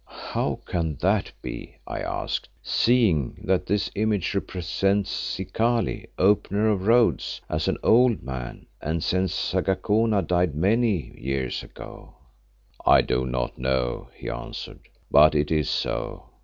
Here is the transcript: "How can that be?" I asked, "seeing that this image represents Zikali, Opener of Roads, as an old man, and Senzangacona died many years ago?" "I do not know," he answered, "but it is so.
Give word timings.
"How 0.07 0.59
can 0.65 0.95
that 1.01 1.31
be?" 1.43 1.75
I 1.85 1.99
asked, 1.99 2.49
"seeing 2.63 3.39
that 3.43 3.67
this 3.67 3.91
image 3.93 4.33
represents 4.33 5.11
Zikali, 5.11 6.07
Opener 6.17 6.71
of 6.71 6.87
Roads, 6.87 7.39
as 7.47 7.67
an 7.67 7.77
old 7.83 8.23
man, 8.23 8.65
and 8.81 9.01
Senzangacona 9.03 10.23
died 10.23 10.55
many 10.55 11.13
years 11.19 11.61
ago?" 11.61 12.15
"I 12.83 13.01
do 13.01 13.27
not 13.27 13.59
know," 13.59 14.09
he 14.15 14.27
answered, 14.27 14.79
"but 15.11 15.35
it 15.35 15.51
is 15.51 15.69
so. 15.69 16.31